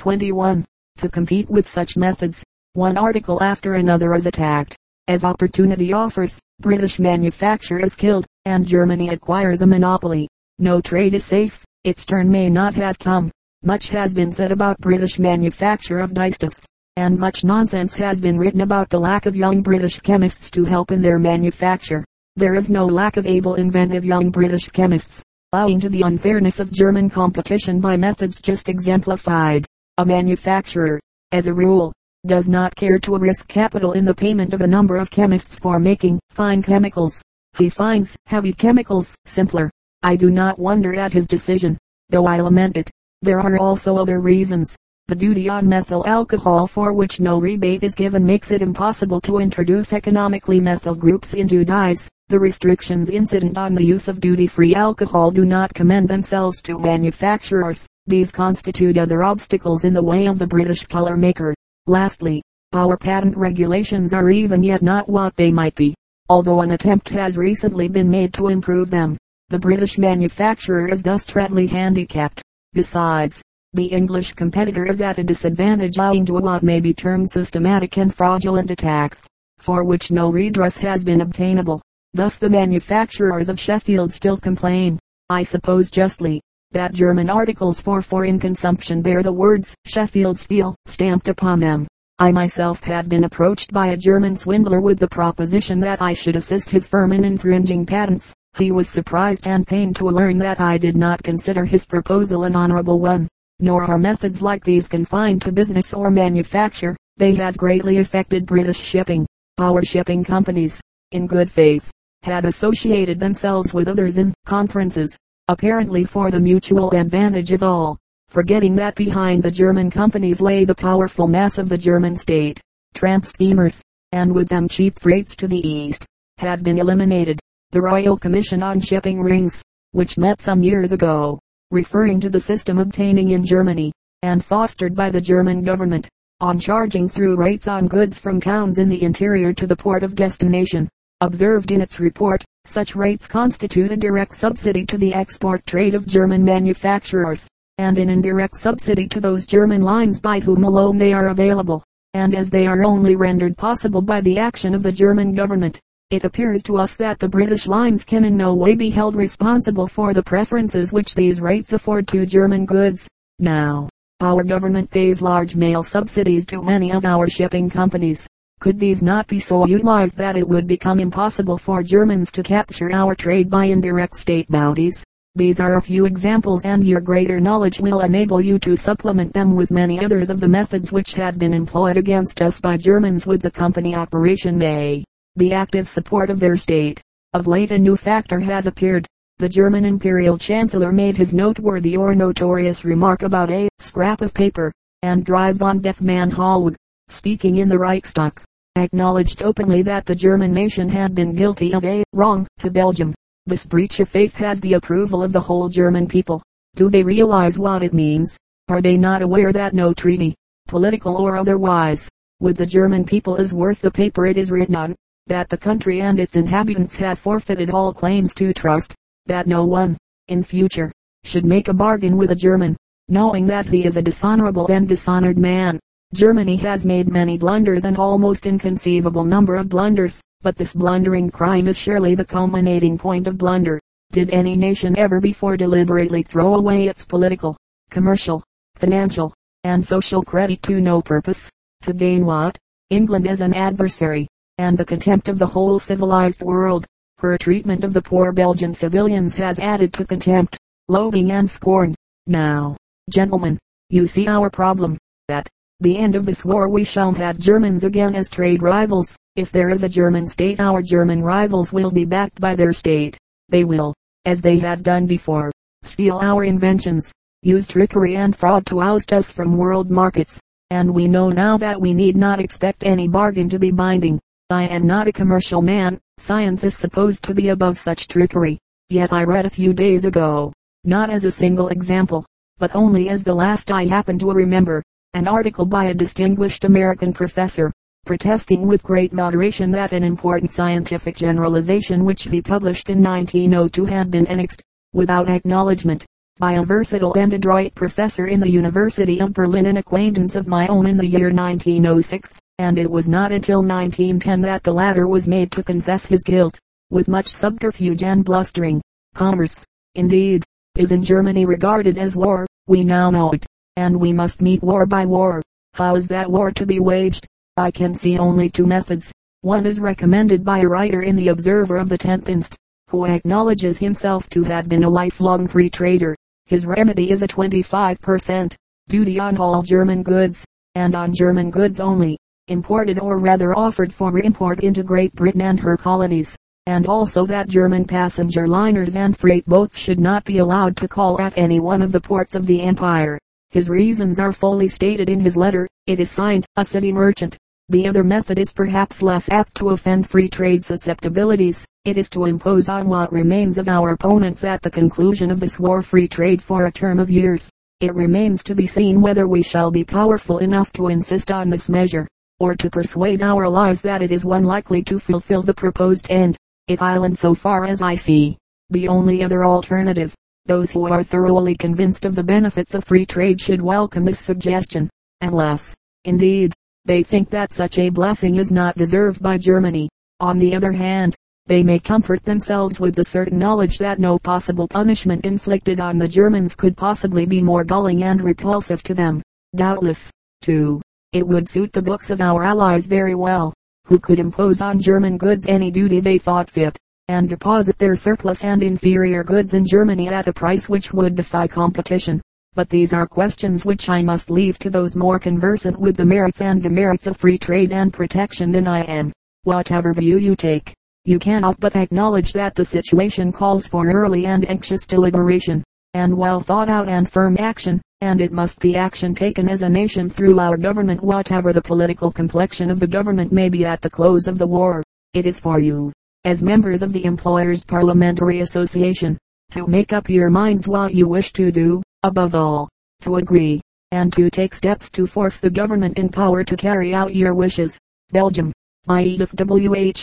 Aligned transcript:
21. 0.00 0.64
To 0.96 1.10
compete 1.10 1.50
with 1.50 1.68
such 1.68 1.98
methods, 1.98 2.42
one 2.72 2.96
article 2.96 3.42
after 3.42 3.74
another 3.74 4.14
is 4.14 4.24
attacked. 4.24 4.74
As 5.08 5.26
opportunity 5.26 5.92
offers, 5.92 6.40
British 6.58 6.98
manufacture 6.98 7.78
is 7.78 7.94
killed, 7.94 8.24
and 8.46 8.66
Germany 8.66 9.10
acquires 9.10 9.60
a 9.60 9.66
monopoly. 9.66 10.26
No 10.58 10.80
trade 10.80 11.12
is 11.12 11.26
safe, 11.26 11.66
its 11.84 12.06
turn 12.06 12.30
may 12.30 12.48
not 12.48 12.72
have 12.76 12.98
come. 12.98 13.30
Much 13.62 13.90
has 13.90 14.14
been 14.14 14.32
said 14.32 14.52
about 14.52 14.80
British 14.80 15.18
manufacture 15.18 15.98
of 15.98 16.14
dyestuffs, 16.14 16.64
and 16.96 17.18
much 17.18 17.44
nonsense 17.44 17.94
has 17.96 18.22
been 18.22 18.38
written 18.38 18.62
about 18.62 18.88
the 18.88 18.98
lack 18.98 19.26
of 19.26 19.36
young 19.36 19.60
British 19.60 20.00
chemists 20.00 20.50
to 20.50 20.64
help 20.64 20.92
in 20.92 21.02
their 21.02 21.18
manufacture. 21.18 22.06
There 22.36 22.54
is 22.54 22.70
no 22.70 22.86
lack 22.86 23.18
of 23.18 23.26
able 23.26 23.56
inventive 23.56 24.06
young 24.06 24.30
British 24.30 24.66
chemists, 24.68 25.22
owing 25.52 25.78
to 25.80 25.90
the 25.90 26.02
unfairness 26.02 26.58
of 26.58 26.72
German 26.72 27.10
competition 27.10 27.80
by 27.80 27.98
methods 27.98 28.40
just 28.40 28.70
exemplified. 28.70 29.66
A 30.00 30.06
manufacturer, 30.06 30.98
as 31.30 31.46
a 31.46 31.52
rule, 31.52 31.92
does 32.26 32.48
not 32.48 32.74
care 32.74 32.98
to 33.00 33.18
risk 33.18 33.46
capital 33.48 33.92
in 33.92 34.06
the 34.06 34.14
payment 34.14 34.54
of 34.54 34.62
a 34.62 34.66
number 34.66 34.96
of 34.96 35.10
chemists 35.10 35.56
for 35.56 35.78
making 35.78 36.18
fine 36.30 36.62
chemicals. 36.62 37.20
He 37.58 37.68
finds 37.68 38.16
heavy 38.24 38.54
chemicals 38.54 39.14
simpler. 39.26 39.70
I 40.02 40.16
do 40.16 40.30
not 40.30 40.58
wonder 40.58 40.94
at 40.94 41.12
his 41.12 41.26
decision, 41.26 41.76
though 42.08 42.24
I 42.24 42.40
lament 42.40 42.78
it. 42.78 42.90
There 43.20 43.40
are 43.40 43.58
also 43.58 43.98
other 43.98 44.20
reasons. 44.20 44.74
The 45.08 45.16
duty 45.16 45.50
on 45.50 45.68
methyl 45.68 46.06
alcohol 46.06 46.66
for 46.66 46.94
which 46.94 47.20
no 47.20 47.38
rebate 47.38 47.84
is 47.84 47.94
given 47.94 48.24
makes 48.24 48.50
it 48.50 48.62
impossible 48.62 49.20
to 49.20 49.36
introduce 49.36 49.92
economically 49.92 50.60
methyl 50.60 50.94
groups 50.94 51.34
into 51.34 51.62
dyes. 51.62 52.08
The 52.30 52.38
restrictions 52.38 53.10
incident 53.10 53.58
on 53.58 53.74
the 53.74 53.84
use 53.84 54.06
of 54.06 54.20
duty-free 54.20 54.76
alcohol 54.76 55.32
do 55.32 55.44
not 55.44 55.74
commend 55.74 56.06
themselves 56.06 56.62
to 56.62 56.78
manufacturers. 56.78 57.88
These 58.06 58.30
constitute 58.30 58.96
other 58.96 59.24
obstacles 59.24 59.84
in 59.84 59.92
the 59.92 60.02
way 60.04 60.26
of 60.26 60.38
the 60.38 60.46
British 60.46 60.86
color 60.86 61.16
maker. 61.16 61.56
Lastly, 61.88 62.40
our 62.72 62.96
patent 62.96 63.36
regulations 63.36 64.12
are 64.12 64.30
even 64.30 64.62
yet 64.62 64.80
not 64.80 65.08
what 65.08 65.34
they 65.34 65.50
might 65.50 65.74
be, 65.74 65.92
although 66.28 66.60
an 66.60 66.70
attempt 66.70 67.08
has 67.08 67.36
recently 67.36 67.88
been 67.88 68.08
made 68.08 68.32
to 68.34 68.46
improve 68.46 68.90
them. 68.90 69.16
The 69.48 69.58
British 69.58 69.98
manufacturer 69.98 70.86
is 70.86 71.02
thus 71.02 71.24
treadly 71.24 71.66
handicapped. 71.66 72.40
Besides, 72.74 73.42
the 73.72 73.86
English 73.86 74.34
competitor 74.34 74.86
is 74.86 75.02
at 75.02 75.18
a 75.18 75.24
disadvantage 75.24 75.98
owing 75.98 76.26
to 76.26 76.34
what 76.34 76.62
may 76.62 76.78
be 76.78 76.94
termed 76.94 77.28
systematic 77.28 77.96
and 77.96 78.14
fraudulent 78.14 78.70
attacks, 78.70 79.26
for 79.58 79.82
which 79.82 80.12
no 80.12 80.30
redress 80.30 80.76
has 80.76 81.02
been 81.02 81.22
obtainable. 81.22 81.82
Thus 82.12 82.36
the 82.36 82.50
manufacturers 82.50 83.48
of 83.48 83.60
Sheffield 83.60 84.12
still 84.12 84.36
complain, 84.36 84.98
I 85.28 85.44
suppose 85.44 85.90
justly, 85.90 86.40
that 86.72 86.92
German 86.92 87.30
articles 87.30 87.80
for 87.80 88.02
foreign 88.02 88.40
consumption 88.40 89.00
bear 89.00 89.22
the 89.22 89.32
words 89.32 89.76
Sheffield 89.86 90.36
steel 90.36 90.74
stamped 90.86 91.28
upon 91.28 91.60
them. 91.60 91.86
I 92.18 92.32
myself 92.32 92.82
have 92.82 93.08
been 93.08 93.24
approached 93.24 93.72
by 93.72 93.88
a 93.88 93.96
German 93.96 94.36
swindler 94.36 94.80
with 94.80 94.98
the 94.98 95.08
proposition 95.08 95.78
that 95.80 96.02
I 96.02 96.12
should 96.12 96.34
assist 96.34 96.68
his 96.68 96.88
firm 96.88 97.12
in 97.12 97.24
infringing 97.24 97.86
patents. 97.86 98.34
He 98.58 98.72
was 98.72 98.88
surprised 98.88 99.46
and 99.46 99.64
pained 99.64 99.94
to 99.96 100.06
learn 100.06 100.36
that 100.38 100.60
I 100.60 100.78
did 100.78 100.96
not 100.96 101.22
consider 101.22 101.64
his 101.64 101.86
proposal 101.86 102.42
an 102.42 102.56
honorable 102.56 102.98
one. 102.98 103.28
Nor 103.60 103.84
are 103.84 103.98
methods 103.98 104.42
like 104.42 104.64
these 104.64 104.88
confined 104.88 105.42
to 105.42 105.52
business 105.52 105.94
or 105.94 106.10
manufacture. 106.10 106.96
They 107.18 107.36
have 107.36 107.56
greatly 107.56 107.98
affected 107.98 108.46
British 108.46 108.80
shipping. 108.80 109.26
Our 109.58 109.84
shipping 109.84 110.24
companies, 110.24 110.80
in 111.12 111.26
good 111.26 111.50
faith, 111.50 111.90
had 112.22 112.44
associated 112.44 113.18
themselves 113.18 113.72
with 113.72 113.88
others 113.88 114.18
in 114.18 114.34
conferences, 114.44 115.16
apparently 115.48 116.04
for 116.04 116.30
the 116.30 116.40
mutual 116.40 116.90
advantage 116.90 117.52
of 117.52 117.62
all, 117.62 117.98
forgetting 118.28 118.74
that 118.74 118.94
behind 118.94 119.42
the 119.42 119.50
German 119.50 119.90
companies 119.90 120.40
lay 120.40 120.64
the 120.64 120.74
powerful 120.74 121.26
mass 121.26 121.58
of 121.58 121.68
the 121.68 121.78
German 121.78 122.16
state. 122.16 122.60
Tramp 122.94 123.24
steamers, 123.24 123.82
and 124.12 124.34
with 124.34 124.48
them 124.48 124.68
cheap 124.68 124.98
freights 124.98 125.34
to 125.36 125.48
the 125.48 125.66
east, 125.66 126.04
had 126.38 126.62
been 126.62 126.78
eliminated. 126.78 127.38
The 127.70 127.80
Royal 127.80 128.16
Commission 128.16 128.62
on 128.62 128.80
Shipping 128.80 129.20
Rings, 129.20 129.62
which 129.92 130.18
met 130.18 130.40
some 130.40 130.62
years 130.62 130.92
ago, 130.92 131.38
referring 131.70 132.20
to 132.20 132.28
the 132.28 132.40
system 132.40 132.78
obtaining 132.78 133.30
in 133.30 133.44
Germany, 133.44 133.92
and 134.22 134.44
fostered 134.44 134.94
by 134.94 135.10
the 135.10 135.20
German 135.20 135.62
government, 135.62 136.08
on 136.40 136.58
charging 136.58 137.08
through 137.08 137.36
rates 137.36 137.68
on 137.68 137.86
goods 137.86 138.18
from 138.18 138.40
towns 138.40 138.78
in 138.78 138.88
the 138.88 139.02
interior 139.02 139.52
to 139.52 139.66
the 139.66 139.76
port 139.76 140.02
of 140.02 140.14
destination, 140.14 140.88
observed 141.20 141.70
in 141.70 141.80
its 141.80 142.00
report, 142.00 142.44
such 142.64 142.96
rates 142.96 143.26
constitute 143.26 143.92
a 143.92 143.96
direct 143.96 144.34
subsidy 144.34 144.86
to 144.86 144.96
the 144.96 145.12
export 145.12 145.64
trade 145.66 145.94
of 145.94 146.06
German 146.06 146.44
manufacturers, 146.44 147.48
and 147.78 147.98
an 147.98 148.10
indirect 148.10 148.56
subsidy 148.56 149.06
to 149.08 149.20
those 149.20 149.46
German 149.46 149.82
lines 149.82 150.20
by 150.20 150.40
whom 150.40 150.64
alone 150.64 150.98
they 150.98 151.12
are 151.12 151.28
available, 151.28 151.82
and 152.14 152.34
as 152.34 152.50
they 152.50 152.66
are 152.66 152.84
only 152.84 153.16
rendered 153.16 153.56
possible 153.56 154.02
by 154.02 154.20
the 154.20 154.38
action 154.38 154.74
of 154.74 154.82
the 154.82 154.92
German 154.92 155.32
government. 155.32 155.80
It 156.10 156.24
appears 156.24 156.62
to 156.64 156.76
us 156.76 156.96
that 156.96 157.18
the 157.18 157.28
British 157.28 157.66
lines 157.66 158.02
can 158.02 158.24
in 158.24 158.36
no 158.36 158.54
way 158.54 158.74
be 158.74 158.90
held 158.90 159.14
responsible 159.14 159.86
for 159.86 160.12
the 160.12 160.22
preferences 160.22 160.92
which 160.92 161.14
these 161.14 161.40
rates 161.40 161.72
afford 161.72 162.08
to 162.08 162.26
German 162.26 162.66
goods. 162.66 163.08
Now, 163.38 163.88
our 164.20 164.42
government 164.42 164.90
pays 164.90 165.22
large 165.22 165.54
mail 165.54 165.84
subsidies 165.84 166.44
to 166.46 166.62
many 166.62 166.92
of 166.92 167.04
our 167.04 167.28
shipping 167.28 167.70
companies, 167.70 168.26
could 168.60 168.78
these 168.78 169.02
not 169.02 169.26
be 169.26 169.40
so 169.40 169.66
utilized 169.66 170.18
that 170.18 170.36
it 170.36 170.46
would 170.46 170.66
become 170.66 171.00
impossible 171.00 171.56
for 171.56 171.82
Germans 171.82 172.30
to 172.32 172.42
capture 172.42 172.92
our 172.92 173.14
trade 173.14 173.48
by 173.48 173.64
indirect 173.64 174.18
state 174.18 174.50
bounties? 174.50 175.02
These 175.34 175.60
are 175.60 175.76
a 175.76 175.82
few 175.82 176.04
examples 176.04 176.66
and 176.66 176.84
your 176.84 177.00
greater 177.00 177.40
knowledge 177.40 177.80
will 177.80 178.00
enable 178.00 178.38
you 178.38 178.58
to 178.58 178.76
supplement 178.76 179.32
them 179.32 179.56
with 179.56 179.70
many 179.70 180.04
others 180.04 180.28
of 180.28 180.40
the 180.40 180.48
methods 180.48 180.92
which 180.92 181.14
have 181.14 181.38
been 181.38 181.54
employed 181.54 181.96
against 181.96 182.42
us 182.42 182.60
by 182.60 182.76
Germans 182.76 183.26
with 183.26 183.40
the 183.40 183.50
company 183.50 183.94
Operation 183.94 184.60
A. 184.60 185.04
The 185.36 185.54
active 185.54 185.88
support 185.88 186.28
of 186.28 186.38
their 186.38 186.56
state. 186.56 187.00
Of 187.32 187.46
late 187.46 187.70
a 187.70 187.78
new 187.78 187.96
factor 187.96 188.40
has 188.40 188.66
appeared. 188.66 189.06
The 189.38 189.48
German 189.48 189.86
Imperial 189.86 190.36
Chancellor 190.36 190.92
made 190.92 191.16
his 191.16 191.32
noteworthy 191.32 191.96
or 191.96 192.14
notorious 192.14 192.84
remark 192.84 193.22
about 193.22 193.50
a 193.50 193.70
scrap 193.78 194.20
of 194.20 194.34
paper, 194.34 194.70
and 195.00 195.24
Drive 195.24 195.56
von 195.56 195.78
Bethmann 195.78 196.30
Hollweg, 196.30 196.74
speaking 197.08 197.56
in 197.56 197.70
the 197.70 197.78
Reichstag 197.78 198.42
acknowledged 198.76 199.42
openly 199.42 199.82
that 199.82 200.06
the 200.06 200.14
German 200.14 200.52
nation 200.52 200.88
had 200.88 201.14
been 201.14 201.34
guilty 201.34 201.74
of 201.74 201.84
a 201.84 202.04
wrong 202.12 202.46
to 202.58 202.70
Belgium. 202.70 203.14
This 203.46 203.66
breach 203.66 204.00
of 204.00 204.08
faith 204.08 204.34
has 204.36 204.60
the 204.60 204.74
approval 204.74 205.22
of 205.22 205.32
the 205.32 205.40
whole 205.40 205.68
German 205.68 206.06
people. 206.06 206.42
Do 206.76 206.88
they 206.88 207.02
realize 207.02 207.58
what 207.58 207.82
it 207.82 207.92
means? 207.92 208.36
Are 208.68 208.80
they 208.80 208.96
not 208.96 209.22
aware 209.22 209.52
that 209.52 209.74
no 209.74 209.92
treaty, 209.92 210.36
political 210.68 211.16
or 211.16 211.36
otherwise, 211.36 212.08
with 212.38 212.56
the 212.56 212.66
German 212.66 213.04
people 213.04 213.36
is 213.36 213.52
worth 213.52 213.80
the 213.80 213.90
paper 213.90 214.26
it 214.26 214.36
is 214.36 214.50
written 214.50 214.76
on? 214.76 214.94
That 215.26 215.48
the 215.48 215.58
country 215.58 216.00
and 216.00 216.20
its 216.20 216.36
inhabitants 216.36 216.96
have 216.98 217.18
forfeited 217.18 217.70
all 217.70 217.92
claims 217.92 218.32
to 218.34 218.52
trust? 218.52 218.94
That 219.26 219.48
no 219.48 219.64
one, 219.64 219.96
in 220.28 220.42
future, 220.42 220.92
should 221.24 221.44
make 221.44 221.68
a 221.68 221.74
bargain 221.74 222.16
with 222.16 222.30
a 222.30 222.36
German, 222.36 222.76
knowing 223.08 223.46
that 223.46 223.66
he 223.66 223.84
is 223.84 223.96
a 223.96 224.02
dishonorable 224.02 224.70
and 224.70 224.88
dishonored 224.88 225.38
man? 225.38 225.80
Germany 226.12 226.56
has 226.56 226.84
made 226.84 227.08
many 227.08 227.38
blunders 227.38 227.84
and 227.84 227.96
almost 227.96 228.46
inconceivable 228.46 229.24
number 229.24 229.54
of 229.54 229.68
blunders, 229.68 230.20
but 230.42 230.56
this 230.56 230.74
blundering 230.74 231.30
crime 231.30 231.68
is 231.68 231.78
surely 231.78 232.16
the 232.16 232.24
culminating 232.24 232.98
point 232.98 233.28
of 233.28 233.38
blunder. 233.38 233.80
Did 234.10 234.30
any 234.30 234.56
nation 234.56 234.98
ever 234.98 235.20
before 235.20 235.56
deliberately 235.56 236.24
throw 236.24 236.56
away 236.56 236.88
its 236.88 237.04
political, 237.04 237.56
commercial, 237.92 238.42
financial, 238.74 239.32
and 239.62 239.84
social 239.84 240.24
credit 240.24 240.62
to 240.62 240.80
no 240.80 241.00
purpose? 241.00 241.48
To 241.82 241.92
gain 241.92 242.26
what? 242.26 242.58
England 242.90 243.28
as 243.28 243.40
an 243.40 243.54
adversary, 243.54 244.26
and 244.58 244.76
the 244.76 244.84
contempt 244.84 245.28
of 245.28 245.38
the 245.38 245.46
whole 245.46 245.78
civilized 245.78 246.42
world. 246.42 246.86
Her 247.18 247.38
treatment 247.38 247.84
of 247.84 247.92
the 247.92 248.02
poor 248.02 248.32
Belgian 248.32 248.74
civilians 248.74 249.36
has 249.36 249.60
added 249.60 249.92
to 249.92 250.04
contempt, 250.04 250.58
loathing 250.88 251.30
and 251.30 251.48
scorn. 251.48 251.94
Now, 252.26 252.76
gentlemen, 253.08 253.60
you 253.90 254.08
see 254.08 254.26
our 254.26 254.50
problem, 254.50 254.98
that 255.28 255.48
the 255.80 255.96
end 255.96 256.14
of 256.14 256.26
this 256.26 256.44
war 256.44 256.68
we 256.68 256.84
shall 256.84 257.12
have 257.12 257.38
Germans 257.38 257.84
again 257.84 258.14
as 258.14 258.28
trade 258.28 258.62
rivals. 258.62 259.16
If 259.36 259.50
there 259.50 259.70
is 259.70 259.82
a 259.82 259.88
German 259.88 260.26
state 260.26 260.60
our 260.60 260.82
German 260.82 261.22
rivals 261.22 261.72
will 261.72 261.90
be 261.90 262.04
backed 262.04 262.38
by 262.40 262.54
their 262.54 262.74
state. 262.74 263.16
They 263.48 263.64
will, 263.64 263.94
as 264.26 264.42
they 264.42 264.58
have 264.58 264.82
done 264.82 265.06
before, 265.06 265.50
steal 265.82 266.18
our 266.18 266.44
inventions, 266.44 267.10
use 267.42 267.66
trickery 267.66 268.16
and 268.16 268.36
fraud 268.36 268.66
to 268.66 268.82
oust 268.82 269.12
us 269.14 269.32
from 269.32 269.56
world 269.56 269.90
markets. 269.90 270.38
And 270.68 270.92
we 270.92 271.08
know 271.08 271.30
now 271.30 271.56
that 271.56 271.80
we 271.80 271.94
need 271.94 272.16
not 272.16 272.40
expect 272.40 272.84
any 272.84 273.08
bargain 273.08 273.48
to 273.48 273.58
be 273.58 273.70
binding. 273.70 274.20
I 274.50 274.64
am 274.64 274.86
not 274.86 275.08
a 275.08 275.12
commercial 275.12 275.62
man. 275.62 275.98
Science 276.18 276.62
is 276.64 276.76
supposed 276.76 277.24
to 277.24 277.34
be 277.34 277.48
above 277.48 277.78
such 277.78 278.06
trickery. 278.08 278.58
Yet 278.90 279.12
I 279.12 279.24
read 279.24 279.46
a 279.46 279.50
few 279.50 279.72
days 279.72 280.04
ago, 280.04 280.52
not 280.84 281.08
as 281.08 281.24
a 281.24 281.30
single 281.30 281.68
example, 281.68 282.26
but 282.58 282.74
only 282.76 283.08
as 283.08 283.24
the 283.24 283.34
last 283.34 283.72
I 283.72 283.86
happen 283.86 284.18
to 284.18 284.30
remember, 284.30 284.82
an 285.14 285.26
article 285.26 285.66
by 285.66 285.86
a 285.86 285.94
distinguished 285.94 286.64
American 286.64 287.12
professor, 287.12 287.72
protesting 288.06 288.68
with 288.68 288.80
great 288.82 289.12
moderation 289.12 289.72
that 289.72 289.92
an 289.92 290.04
important 290.04 290.52
scientific 290.52 291.16
generalization 291.16 292.04
which 292.04 292.28
he 292.28 292.40
published 292.40 292.90
in 292.90 293.02
1902 293.02 293.86
had 293.86 294.08
been 294.08 294.26
annexed, 294.28 294.62
without 294.92 295.28
acknowledgement, 295.28 296.06
by 296.38 296.52
a 296.52 296.62
versatile 296.62 297.12
and 297.14 297.32
adroit 297.32 297.74
professor 297.74 298.28
in 298.28 298.38
the 298.38 298.48
University 298.48 299.20
of 299.20 299.32
Berlin 299.32 299.66
an 299.66 299.78
acquaintance 299.78 300.36
of 300.36 300.46
my 300.46 300.68
own 300.68 300.86
in 300.86 300.96
the 300.96 301.06
year 301.06 301.32
1906, 301.32 302.38
and 302.58 302.78
it 302.78 302.88
was 302.88 303.08
not 303.08 303.32
until 303.32 303.62
1910 303.62 304.40
that 304.40 304.62
the 304.62 304.72
latter 304.72 305.08
was 305.08 305.26
made 305.26 305.50
to 305.50 305.64
confess 305.64 306.06
his 306.06 306.22
guilt, 306.22 306.56
with 306.90 307.08
much 307.08 307.26
subterfuge 307.26 308.04
and 308.04 308.24
blustering. 308.24 308.80
Commerce, 309.14 309.64
indeed, 309.96 310.44
is 310.76 310.92
in 310.92 311.02
Germany 311.02 311.46
regarded 311.46 311.98
as 311.98 312.14
war, 312.14 312.46
we 312.68 312.84
now 312.84 313.10
know 313.10 313.32
it, 313.32 313.44
and 313.80 313.98
we 313.98 314.12
must 314.12 314.42
meet 314.42 314.62
war 314.62 314.84
by 314.84 315.06
war. 315.06 315.40
How 315.72 315.96
is 315.96 316.06
that 316.08 316.30
war 316.30 316.50
to 316.52 316.66
be 316.66 316.80
waged? 316.80 317.26
I 317.56 317.70
can 317.70 317.94
see 317.94 318.18
only 318.18 318.50
two 318.50 318.66
methods. 318.66 319.10
One 319.40 319.64
is 319.64 319.80
recommended 319.80 320.44
by 320.44 320.58
a 320.58 320.68
writer 320.68 321.00
in 321.00 321.16
the 321.16 321.28
Observer 321.28 321.78
of 321.78 321.88
the 321.88 321.96
10th 321.96 322.28
inst, 322.28 322.56
who 322.90 323.06
acknowledges 323.06 323.78
himself 323.78 324.28
to 324.30 324.44
have 324.44 324.68
been 324.68 324.84
a 324.84 324.90
lifelong 324.90 325.46
free 325.46 325.70
trader. 325.70 326.14
His 326.44 326.66
remedy 326.66 327.10
is 327.10 327.22
a 327.22 327.26
25 327.26 328.02
per 328.02 328.18
cent. 328.18 328.54
duty 328.88 329.18
on 329.18 329.38
all 329.38 329.62
German 329.62 330.02
goods, 330.02 330.44
and 330.74 330.94
on 330.94 331.14
German 331.14 331.50
goods 331.50 331.80
only, 331.80 332.18
imported 332.48 332.98
or 332.98 333.18
rather 333.18 333.56
offered 333.56 333.94
for 333.94 334.18
import 334.18 334.60
into 334.60 334.82
Great 334.82 335.14
Britain 335.14 335.40
and 335.40 335.58
her 335.60 335.76
colonies, 335.76 336.36
and 336.66 336.86
also 336.86 337.24
that 337.24 337.48
German 337.48 337.86
passenger 337.86 338.46
liners 338.46 338.96
and 338.96 339.16
freight 339.16 339.46
boats 339.46 339.78
should 339.78 340.00
not 340.00 340.24
be 340.24 340.38
allowed 340.38 340.76
to 340.76 340.88
call 340.88 341.18
at 341.20 341.32
any 341.38 341.60
one 341.60 341.80
of 341.80 341.92
the 341.92 342.00
ports 342.00 342.34
of 342.34 342.46
the 342.46 342.60
empire. 342.60 343.18
His 343.50 343.68
reasons 343.68 344.20
are 344.20 344.32
fully 344.32 344.68
stated 344.68 345.08
in 345.08 345.18
his 345.18 345.36
letter. 345.36 345.66
It 345.88 345.98
is 345.98 346.08
signed, 346.08 346.46
a 346.54 346.64
city 346.64 346.92
merchant. 346.92 347.36
The 347.68 347.88
other 347.88 348.04
method 348.04 348.38
is 348.38 348.52
perhaps 348.52 349.02
less 349.02 349.28
apt 349.28 349.56
to 349.56 349.70
offend 349.70 350.08
free 350.08 350.28
trade 350.28 350.64
susceptibilities. 350.64 351.66
It 351.84 351.98
is 351.98 352.08
to 352.10 352.26
impose 352.26 352.68
on 352.68 352.88
what 352.88 353.12
remains 353.12 353.58
of 353.58 353.68
our 353.68 353.90
opponents 353.90 354.44
at 354.44 354.62
the 354.62 354.70
conclusion 354.70 355.32
of 355.32 355.40
this 355.40 355.58
war 355.58 355.82
free 355.82 356.06
trade 356.06 356.40
for 356.40 356.66
a 356.66 356.72
term 356.72 357.00
of 357.00 357.10
years. 357.10 357.50
It 357.80 357.94
remains 357.94 358.44
to 358.44 358.54
be 358.54 358.66
seen 358.66 359.00
whether 359.00 359.26
we 359.26 359.42
shall 359.42 359.72
be 359.72 359.84
powerful 359.84 360.38
enough 360.38 360.72
to 360.74 360.88
insist 360.88 361.32
on 361.32 361.50
this 361.50 361.68
measure, 361.68 362.06
or 362.38 362.54
to 362.54 362.70
persuade 362.70 363.20
our 363.20 363.46
allies 363.46 363.82
that 363.82 364.02
it 364.02 364.12
is 364.12 364.24
one 364.24 364.44
likely 364.44 364.82
to 364.84 365.00
fulfill 365.00 365.42
the 365.42 365.54
proposed 365.54 366.08
end. 366.08 366.36
It 366.68 366.80
island 366.80 367.18
so 367.18 367.34
far 367.34 367.64
as 367.66 367.82
I 367.82 367.96
see, 367.96 368.38
the 368.68 368.86
only 368.86 369.24
other 369.24 369.44
alternative. 369.44 370.14
Those 370.50 370.72
who 370.72 370.88
are 370.88 371.04
thoroughly 371.04 371.54
convinced 371.54 372.04
of 372.04 372.16
the 372.16 372.24
benefits 372.24 372.74
of 372.74 372.82
free 372.82 373.06
trade 373.06 373.40
should 373.40 373.62
welcome 373.62 374.02
this 374.02 374.18
suggestion, 374.18 374.90
unless, 375.20 375.76
indeed, 376.04 376.52
they 376.84 377.04
think 377.04 377.30
that 377.30 377.52
such 377.52 377.78
a 377.78 377.88
blessing 377.88 378.34
is 378.34 378.50
not 378.50 378.74
deserved 378.74 379.22
by 379.22 379.38
Germany. 379.38 379.88
On 380.18 380.38
the 380.38 380.56
other 380.56 380.72
hand, 380.72 381.14
they 381.46 381.62
may 381.62 381.78
comfort 381.78 382.24
themselves 382.24 382.80
with 382.80 382.96
the 382.96 383.04
certain 383.04 383.38
knowledge 383.38 383.78
that 383.78 384.00
no 384.00 384.18
possible 384.18 384.66
punishment 384.66 385.24
inflicted 385.24 385.78
on 385.78 385.98
the 385.98 386.08
Germans 386.08 386.56
could 386.56 386.76
possibly 386.76 387.26
be 387.26 387.40
more 387.40 387.62
galling 387.62 388.02
and 388.02 388.20
repulsive 388.20 388.82
to 388.82 388.92
them. 388.92 389.22
Doubtless, 389.54 390.10
too, 390.42 390.82
it 391.12 391.24
would 391.24 391.48
suit 391.48 391.72
the 391.72 391.80
books 391.80 392.10
of 392.10 392.20
our 392.20 392.42
allies 392.42 392.88
very 392.88 393.14
well, 393.14 393.54
who 393.84 394.00
could 394.00 394.18
impose 394.18 394.60
on 394.60 394.80
German 394.80 395.16
goods 395.16 395.46
any 395.46 395.70
duty 395.70 396.00
they 396.00 396.18
thought 396.18 396.50
fit, 396.50 396.76
and 397.10 397.28
deposit 397.28 397.76
their 397.76 397.96
surplus 397.96 398.44
and 398.44 398.62
inferior 398.62 399.24
goods 399.24 399.54
in 399.54 399.66
Germany 399.66 400.08
at 400.08 400.28
a 400.28 400.32
price 400.32 400.68
which 400.68 400.92
would 400.92 401.16
defy 401.16 401.48
competition. 401.48 402.22
But 402.54 402.68
these 402.68 402.92
are 402.92 403.06
questions 403.06 403.64
which 403.64 403.88
I 403.88 404.00
must 404.00 404.30
leave 404.30 404.58
to 404.60 404.70
those 404.70 404.94
more 404.94 405.18
conversant 405.18 405.78
with 405.78 405.96
the 405.96 406.04
merits 406.04 406.40
and 406.40 406.62
demerits 406.62 407.08
of 407.08 407.16
free 407.16 407.36
trade 407.36 407.72
and 407.72 407.92
protection 407.92 408.52
than 408.52 408.68
I 408.68 408.82
am. 408.82 409.12
Whatever 409.42 409.92
view 409.92 410.18
you 410.18 410.36
take, 410.36 410.72
you 411.04 411.18
cannot 411.18 411.58
but 411.58 411.74
acknowledge 411.74 412.32
that 412.32 412.54
the 412.54 412.64
situation 412.64 413.32
calls 413.32 413.66
for 413.66 413.90
early 413.90 414.26
and 414.26 414.48
anxious 414.48 414.86
deliberation, 414.86 415.64
and 415.94 416.16
well 416.16 416.38
thought 416.38 416.68
out 416.68 416.88
and 416.88 417.10
firm 417.10 417.36
action, 417.40 417.82
and 418.02 418.20
it 418.20 418.32
must 418.32 418.60
be 418.60 418.76
action 418.76 419.16
taken 419.16 419.48
as 419.48 419.62
a 419.62 419.68
nation 419.68 420.08
through 420.08 420.38
our 420.38 420.56
government 420.56 421.02
whatever 421.02 421.52
the 421.52 421.62
political 421.62 422.12
complexion 422.12 422.70
of 422.70 422.78
the 422.78 422.86
government 422.86 423.32
may 423.32 423.48
be 423.48 423.64
at 423.64 423.80
the 423.80 423.90
close 423.90 424.28
of 424.28 424.38
the 424.38 424.46
war. 424.46 424.82
It 425.12 425.26
is 425.26 425.40
for 425.40 425.58
you, 425.58 425.92
as 426.24 426.42
members 426.42 426.82
of 426.82 426.92
the 426.92 427.04
Employers 427.04 427.64
Parliamentary 427.64 428.40
Association, 428.40 429.16
to 429.52 429.66
make 429.66 429.92
up 429.92 430.10
your 430.10 430.28
minds 430.28 430.68
what 430.68 430.94
you 430.94 431.08
wish 431.08 431.32
to 431.32 431.50
do, 431.50 431.82
above 432.02 432.34
all, 432.34 432.68
to 433.00 433.16
agree, 433.16 433.60
and 433.90 434.12
to 434.12 434.28
take 434.28 434.54
steps 434.54 434.90
to 434.90 435.06
force 435.06 435.38
the 435.38 435.48
government 435.48 435.98
in 435.98 436.10
power 436.10 436.44
to 436.44 436.56
carry 436.56 436.94
out 436.94 437.14
your 437.14 437.34
wishes. 437.34 437.78
Belgium, 438.12 438.52
by 438.84 439.02
Edith 439.02 439.34
W. 439.36 439.74
H. 439.74 440.02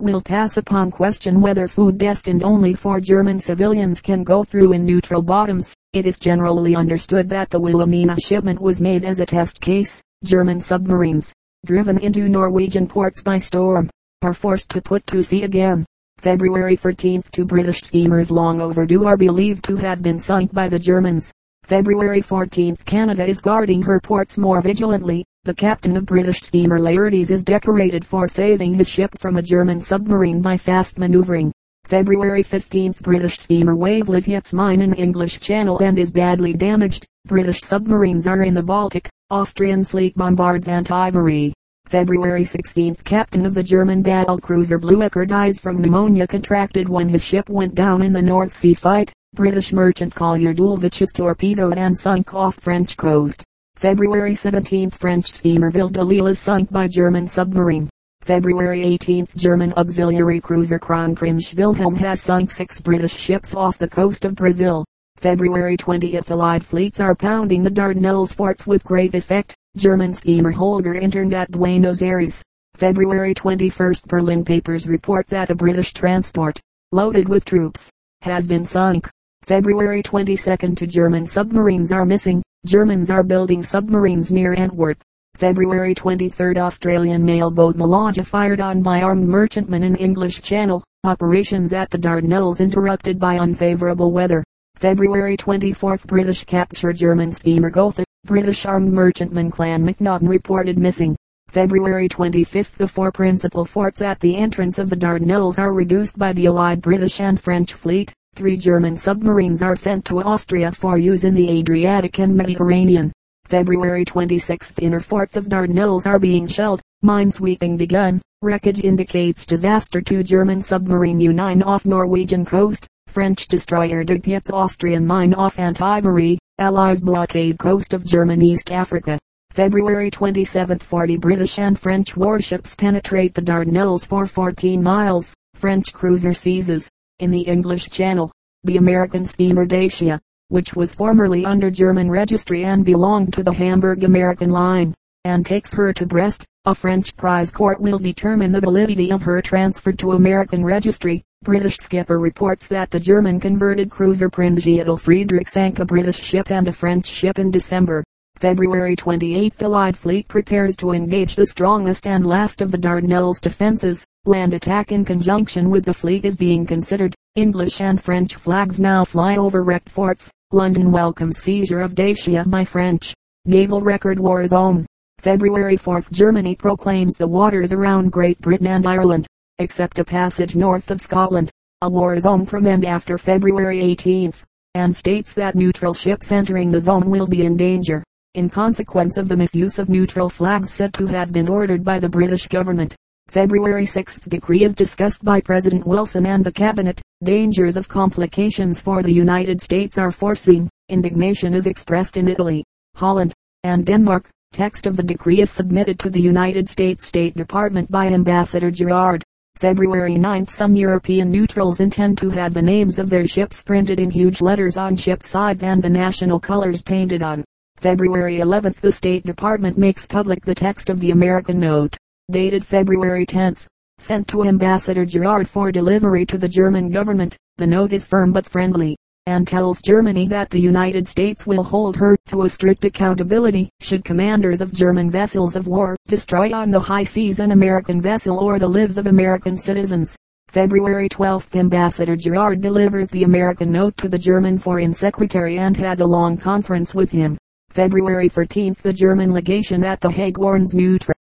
will 0.00 0.20
pass 0.20 0.56
upon 0.56 0.88
question 0.88 1.40
whether 1.40 1.66
food 1.66 1.98
destined 1.98 2.44
only 2.44 2.74
for 2.74 3.00
German 3.00 3.40
civilians 3.40 4.00
can 4.00 4.22
go 4.22 4.44
through 4.44 4.72
in 4.72 4.84
neutral 4.84 5.20
bottoms. 5.20 5.74
It 5.92 6.06
is 6.06 6.16
generally 6.16 6.76
understood 6.76 7.28
that 7.30 7.50
the 7.50 7.58
Wilhelmina 7.58 8.20
shipment 8.20 8.60
was 8.60 8.80
made 8.80 9.04
as 9.04 9.18
a 9.18 9.26
test 9.26 9.60
case. 9.60 10.00
German 10.22 10.60
submarines, 10.60 11.32
driven 11.66 11.98
into 11.98 12.28
Norwegian 12.28 12.86
ports 12.86 13.20
by 13.20 13.38
storm, 13.38 13.90
are 14.22 14.32
forced 14.32 14.70
to 14.70 14.80
put 14.80 15.04
to 15.08 15.22
sea 15.22 15.42
again. 15.42 15.84
February 16.18 16.76
13 16.76 17.22
two 17.32 17.44
British 17.44 17.80
steamers 17.80 18.30
long 18.30 18.60
overdue 18.60 19.06
are 19.06 19.16
believed 19.16 19.64
to 19.64 19.76
have 19.76 20.02
been 20.02 20.20
sunk 20.20 20.52
by 20.52 20.68
the 20.68 20.78
Germans. 20.78 21.32
February 21.64 22.22
14th 22.22 22.84
Canada 22.84 23.26
is 23.26 23.40
guarding 23.40 23.82
her 23.82 23.98
ports 23.98 24.38
more 24.38 24.62
vigilantly. 24.62 25.24
The 25.44 25.54
captain 25.54 25.96
of 25.96 26.04
British 26.04 26.42
steamer 26.42 26.78
Laertes 26.78 27.30
is 27.30 27.42
decorated 27.42 28.04
for 28.04 28.28
saving 28.28 28.74
his 28.74 28.90
ship 28.90 29.18
from 29.18 29.38
a 29.38 29.42
German 29.42 29.80
submarine 29.80 30.42
by 30.42 30.58
fast 30.58 30.98
maneuvering. 30.98 31.50
February 31.84 32.42
15 32.42 32.96
British 33.00 33.38
steamer 33.38 33.74
Wavelet 33.74 34.26
hits 34.26 34.52
mine 34.52 34.82
in 34.82 34.92
English 34.92 35.40
Channel 35.40 35.78
and 35.78 35.98
is 35.98 36.10
badly 36.10 36.52
damaged. 36.52 37.06
British 37.24 37.62
submarines 37.62 38.26
are 38.26 38.42
in 38.42 38.52
the 38.52 38.62
Baltic. 38.62 39.08
Austrian 39.30 39.82
fleet 39.82 40.14
bombards 40.14 40.68
Antivari. 40.68 41.54
February 41.86 42.44
16 42.44 42.96
Captain 42.96 43.46
of 43.46 43.54
the 43.54 43.62
German 43.62 44.02
battle 44.02 44.38
cruiser 44.38 44.78
Blücher 44.78 45.26
dies 45.26 45.58
from 45.58 45.80
pneumonia 45.80 46.26
contracted 46.26 46.86
when 46.86 47.08
his 47.08 47.24
ship 47.24 47.48
went 47.48 47.74
down 47.74 48.02
in 48.02 48.12
the 48.12 48.20
North 48.20 48.54
Sea 48.54 48.74
fight. 48.74 49.10
British 49.32 49.72
merchant 49.72 50.14
collier 50.14 50.52
Dulwich 50.52 51.00
is 51.00 51.12
torpedoed 51.12 51.78
and 51.78 51.96
sunk 51.96 52.34
off 52.34 52.56
French 52.56 52.98
coast. 52.98 53.42
February 53.80 54.34
17 54.34 54.90
French 54.90 55.32
steamer 55.32 55.70
Ville 55.70 55.88
de 55.88 56.04
Lille 56.04 56.26
is 56.26 56.38
sunk 56.38 56.70
by 56.70 56.86
German 56.86 57.26
submarine. 57.26 57.88
February 58.20 58.82
18 58.82 59.28
German 59.36 59.72
auxiliary 59.72 60.38
cruiser 60.38 60.78
Kronprinz 60.78 61.56
Wilhelm 61.56 61.94
has 61.94 62.20
sunk 62.20 62.50
six 62.50 62.78
British 62.78 63.16
ships 63.16 63.54
off 63.54 63.78
the 63.78 63.88
coast 63.88 64.26
of 64.26 64.34
Brazil. 64.34 64.84
February 65.16 65.78
20th 65.78 66.28
Allied 66.28 66.62
fleets 66.62 67.00
are 67.00 67.14
pounding 67.14 67.62
the 67.62 67.70
Dardanelles 67.70 68.34
forts 68.34 68.66
with 68.66 68.84
great 68.84 69.14
effect. 69.14 69.56
German 69.78 70.12
steamer 70.12 70.50
Holger 70.50 70.92
interned 70.92 71.32
at 71.32 71.50
Buenos 71.50 72.02
Aires. 72.02 72.42
February 72.74 73.34
21st 73.34 74.04
Berlin 74.04 74.44
papers 74.44 74.86
report 74.88 75.26
that 75.28 75.48
a 75.48 75.54
British 75.54 75.94
transport, 75.94 76.60
loaded 76.92 77.30
with 77.30 77.46
troops, 77.46 77.90
has 78.20 78.46
been 78.46 78.66
sunk. 78.66 79.08
February 79.42 80.02
22 80.02 80.74
two 80.76 80.86
German 80.86 81.26
submarines 81.26 81.90
are 81.90 82.04
missing. 82.04 82.40
Germans 82.66 83.10
are 83.10 83.24
building 83.24 83.62
submarines 83.62 84.30
near 84.30 84.54
Antwerp. 84.54 85.02
February 85.34 85.94
23 85.94 86.54
Australian 86.56 87.24
mail 87.24 87.50
boat 87.50 87.74
Malaga 87.74 88.22
fired 88.22 88.60
on 88.60 88.82
by 88.82 89.02
armed 89.02 89.26
merchantmen 89.26 89.82
in 89.82 89.96
English 89.96 90.42
Channel. 90.42 90.84
Operations 91.02 91.72
at 91.72 91.90
the 91.90 91.98
Dardanelles 91.98 92.60
interrupted 92.60 93.18
by 93.18 93.38
unfavorable 93.38 94.12
weather. 94.12 94.44
February 94.76 95.36
24 95.36 95.98
British 96.06 96.44
capture 96.44 96.92
German 96.92 97.32
steamer 97.32 97.70
Gotha. 97.70 98.04
British 98.26 98.66
armed 98.66 98.92
merchantman 98.92 99.50
Clan 99.50 99.82
Macnaghten 99.82 100.28
reported 100.28 100.78
missing. 100.78 101.16
February 101.48 102.08
25 102.08 102.78
The 102.78 102.86
four 102.86 103.10
principal 103.10 103.64
forts 103.64 104.00
at 104.00 104.20
the 104.20 104.36
entrance 104.36 104.78
of 104.78 104.90
the 104.90 104.96
Dardanelles 104.96 105.58
are 105.58 105.72
reduced 105.72 106.18
by 106.18 106.32
the 106.32 106.46
Allied 106.46 106.80
British 106.80 107.20
and 107.20 107.40
French 107.40 107.72
fleet. 107.72 108.14
Three 108.34 108.56
German 108.56 108.96
submarines 108.96 109.60
are 109.60 109.76
sent 109.76 110.04
to 110.06 110.22
Austria 110.22 110.72
for 110.72 110.96
use 110.96 111.24
in 111.24 111.34
the 111.34 111.50
Adriatic 111.50 112.18
and 112.20 112.34
Mediterranean. 112.34 113.12
February 113.44 114.04
26 114.04 114.72
Inner 114.80 115.00
forts 115.00 115.36
of 115.36 115.48
Dardanelles 115.48 116.06
are 116.06 116.18
being 116.18 116.46
shelled. 116.46 116.80
Minesweeping 117.04 117.76
begun. 117.76 118.22
Wreckage 118.42 118.80
indicates 118.80 119.44
disaster 119.44 120.00
to 120.02 120.22
German 120.22 120.62
submarine 120.62 121.20
U-9 121.20 121.66
off 121.66 121.84
Norwegian 121.84 122.44
coast. 122.44 122.86
French 123.08 123.48
destroyer 123.48 124.04
digged 124.04 124.24
hits 124.24 124.50
Austrian 124.50 125.06
mine 125.06 125.34
off 125.34 125.56
Antivari. 125.56 126.38
Allies 126.58 127.00
blockade 127.00 127.58
coast 127.58 127.92
of 127.92 128.04
German 128.04 128.40
East 128.40 128.70
Africa. 128.70 129.18
February 129.50 130.10
27 130.10 130.78
40 130.78 131.16
British 131.16 131.58
and 131.58 131.78
French 131.78 132.16
warships 132.16 132.76
penetrate 132.76 133.34
the 133.34 133.42
Dardanelles 133.42 134.06
for 134.06 134.26
14 134.26 134.80
miles. 134.80 135.34
French 135.54 135.92
cruiser 135.92 136.32
seizes 136.32 136.88
in 137.20 137.30
the 137.30 137.42
English 137.42 137.88
Channel. 137.88 138.32
The 138.64 138.76
American 138.76 139.24
steamer 139.24 139.64
Dacia, 139.64 140.20
which 140.48 140.74
was 140.74 140.94
formerly 140.94 141.44
under 141.44 141.70
German 141.70 142.10
registry 142.10 142.64
and 142.64 142.84
belonged 142.84 143.32
to 143.34 143.42
the 143.42 143.52
Hamburg 143.52 144.04
American 144.04 144.50
line, 144.50 144.94
and 145.24 145.46
takes 145.46 145.72
her 145.74 145.92
to 145.92 146.06
Brest, 146.06 146.44
a 146.64 146.74
French 146.74 147.16
prize 147.16 147.50
court 147.50 147.80
will 147.80 147.98
determine 147.98 148.52
the 148.52 148.60
validity 148.60 149.12
of 149.12 149.22
her 149.22 149.40
transfer 149.40 149.92
to 149.92 150.12
American 150.12 150.64
registry. 150.64 151.22
British 151.42 151.78
skipper 151.78 152.18
reports 152.18 152.68
that 152.68 152.90
the 152.90 153.00
German 153.00 153.40
converted 153.40 153.90
cruiser 153.90 154.28
Prinz 154.28 154.66
Friedrich 155.00 155.48
sank 155.48 155.78
a 155.78 155.86
British 155.86 156.20
ship 156.20 156.50
and 156.50 156.68
a 156.68 156.72
French 156.72 157.06
ship 157.06 157.38
in 157.38 157.50
December. 157.50 158.04
February 158.40 158.96
28 158.96 159.54
the 159.58 159.66
Allied 159.66 159.94
fleet 159.94 160.26
prepares 160.26 160.74
to 160.74 160.92
engage 160.92 161.36
the 161.36 161.44
strongest 161.44 162.06
and 162.06 162.24
last 162.24 162.62
of 162.62 162.70
the 162.70 162.78
Dardanelles 162.78 163.38
defenses. 163.38 164.02
Land 164.24 164.54
attack 164.54 164.92
in 164.92 165.04
conjunction 165.04 165.68
with 165.68 165.84
the 165.84 165.92
fleet 165.92 166.24
is 166.24 166.38
being 166.38 166.64
considered. 166.64 167.14
English 167.34 167.82
and 167.82 168.02
French 168.02 168.36
flags 168.36 168.80
now 168.80 169.04
fly 169.04 169.36
over 169.36 169.62
wrecked 169.62 169.90
forts. 169.90 170.30
London 170.52 170.90
welcomes 170.90 171.36
seizure 171.36 171.82
of 171.82 171.94
Dacia 171.94 172.46
by 172.46 172.64
French. 172.64 173.12
Naval 173.44 173.82
record 173.82 174.18
war 174.18 174.46
zone. 174.46 174.86
February 175.18 175.76
4th 175.76 176.10
Germany 176.10 176.54
proclaims 176.54 177.16
the 177.16 177.28
waters 177.28 177.74
around 177.74 178.10
Great 178.10 178.40
Britain 178.40 178.68
and 178.68 178.88
Ireland, 178.88 179.26
except 179.58 179.98
a 179.98 180.04
passage 180.04 180.56
north 180.56 180.90
of 180.90 181.02
Scotland, 181.02 181.50
a 181.82 181.90
war 181.90 182.18
zone 182.18 182.46
from 182.46 182.66
and 182.66 182.86
after 182.86 183.18
February 183.18 183.80
18th, 183.82 184.44
and 184.72 184.96
states 184.96 185.34
that 185.34 185.54
neutral 185.54 185.92
ships 185.92 186.32
entering 186.32 186.70
the 186.70 186.80
zone 186.80 187.10
will 187.10 187.26
be 187.26 187.44
in 187.44 187.54
danger, 187.54 188.02
in 188.34 188.48
consequence 188.48 189.16
of 189.16 189.28
the 189.28 189.36
misuse 189.36 189.80
of 189.80 189.88
neutral 189.88 190.28
flags 190.28 190.72
said 190.72 190.94
to 190.94 191.06
have 191.08 191.32
been 191.32 191.48
ordered 191.48 191.82
by 191.82 191.98
the 191.98 192.08
British 192.08 192.46
government. 192.46 192.94
February 193.26 193.84
6 193.84 194.20
decree 194.28 194.62
is 194.62 194.72
discussed 194.72 195.24
by 195.24 195.40
President 195.40 195.84
Wilson 195.84 196.26
and 196.26 196.44
the 196.44 196.52
Cabinet. 196.52 197.00
Dangers 197.24 197.76
of 197.76 197.88
complications 197.88 198.80
for 198.80 199.02
the 199.02 199.12
United 199.12 199.60
States 199.60 199.98
are 199.98 200.12
foreseen. 200.12 200.68
Indignation 200.88 201.54
is 201.54 201.66
expressed 201.66 202.16
in 202.16 202.28
Italy, 202.28 202.62
Holland, 202.94 203.32
and 203.64 203.84
Denmark. 203.84 204.28
Text 204.52 204.86
of 204.86 204.96
the 204.96 205.02
decree 205.02 205.40
is 205.40 205.50
submitted 205.50 205.98
to 205.98 206.10
the 206.10 206.20
United 206.20 206.68
States 206.68 207.06
State 207.06 207.34
Department 207.34 207.90
by 207.90 208.06
Ambassador 208.06 208.70
Gerard. 208.70 209.24
February 209.56 210.16
9 210.16 210.46
some 210.46 210.76
European 210.76 211.32
neutrals 211.32 211.80
intend 211.80 212.16
to 212.18 212.30
have 212.30 212.54
the 212.54 212.62
names 212.62 213.00
of 213.00 213.10
their 213.10 213.26
ships 213.26 213.62
printed 213.62 213.98
in 213.98 214.10
huge 214.10 214.40
letters 214.40 214.76
on 214.76 214.96
ship 214.96 215.22
sides 215.22 215.64
and 215.64 215.82
the 215.82 215.90
national 215.90 216.38
colors 216.38 216.80
painted 216.80 217.22
on. 217.22 217.44
February 217.80 218.40
11 218.40 218.74
the 218.82 218.92
State 218.92 219.24
Department 219.24 219.78
makes 219.78 220.06
public 220.06 220.44
the 220.44 220.54
text 220.54 220.90
of 220.90 221.00
the 221.00 221.12
American 221.12 221.58
note, 221.58 221.96
dated 222.30 222.62
February 222.62 223.24
10, 223.24 223.56
sent 223.96 224.28
to 224.28 224.44
Ambassador 224.44 225.06
Gerard 225.06 225.48
for 225.48 225.72
delivery 225.72 226.26
to 226.26 226.36
the 226.36 226.46
German 226.46 226.90
government. 226.90 227.38
The 227.56 227.66
note 227.66 227.94
is 227.94 228.06
firm 228.06 228.32
but 228.32 228.44
friendly 228.44 228.98
and 229.24 229.48
tells 229.48 229.80
Germany 229.80 230.28
that 230.28 230.50
the 230.50 230.60
United 230.60 231.08
States 231.08 231.46
will 231.46 231.62
hold 231.62 231.96
her 231.96 232.18
to 232.26 232.42
a 232.42 232.50
strict 232.50 232.84
accountability 232.84 233.70
should 233.80 234.04
commanders 234.04 234.60
of 234.60 234.74
German 234.74 235.10
vessels 235.10 235.56
of 235.56 235.66
war 235.66 235.96
destroy 236.06 236.52
on 236.52 236.70
the 236.70 236.80
high 236.80 237.04
seas 237.04 237.40
an 237.40 237.50
American 237.50 237.98
vessel 238.02 238.38
or 238.40 238.58
the 238.58 238.68
lives 238.68 238.98
of 238.98 239.06
American 239.06 239.56
citizens. 239.56 240.14
February 240.48 241.08
12 241.08 241.56
Ambassador 241.56 242.14
Gerard 242.14 242.60
delivers 242.60 243.08
the 243.08 243.24
American 243.24 243.72
note 243.72 243.96
to 243.96 244.06
the 244.06 244.18
German 244.18 244.58
Foreign 244.58 244.92
Secretary 244.92 245.56
and 245.58 245.78
has 245.78 246.00
a 246.00 246.06
long 246.06 246.36
conference 246.36 246.94
with 246.94 247.10
him. 247.10 247.38
February 247.70 248.28
13 248.28 248.74
the 248.82 248.92
German 248.92 249.32
legation 249.32 249.84
at 249.84 250.00
The 250.00 250.10
Hague 250.10 250.38
warns 250.38 250.74
neutral 250.74 251.19